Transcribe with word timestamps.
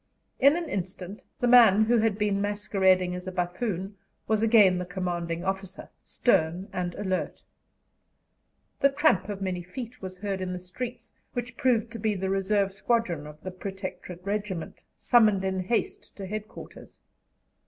In 0.39 0.55
an 0.55 0.67
instant 0.67 1.25
the 1.41 1.47
man 1.47 1.83
who 1.85 1.99
had 1.99 2.17
been 2.17 2.41
masquerading 2.41 3.13
as 3.13 3.27
a 3.27 3.31
buffoon 3.31 3.97
was 4.27 4.41
again 4.41 4.79
the 4.79 4.83
commanding 4.85 5.43
officer, 5.43 5.89
stern 6.01 6.69
and 6.73 6.95
alert. 6.95 7.43
The 8.79 8.89
tramp 8.89 9.29
of 9.29 9.43
many 9.43 9.61
feet 9.61 10.01
was 10.01 10.17
heard 10.17 10.41
in 10.41 10.53
the 10.53 10.59
streets, 10.59 11.11
which 11.33 11.55
proved 11.55 11.91
to 11.91 11.99
be 11.99 12.15
the 12.15 12.31
reserve 12.31 12.73
squadron 12.73 13.27
of 13.27 13.43
the 13.43 13.51
Protectorate 13.51 14.25
Regiment, 14.25 14.83
summoned 14.97 15.45
in 15.45 15.59
haste 15.65 16.15
to 16.17 16.25
headquarters. 16.25 16.99